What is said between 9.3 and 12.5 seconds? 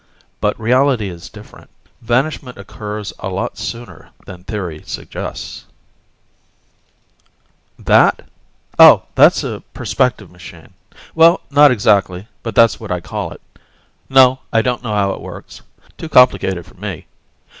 a perspective machine. Well, not exactly,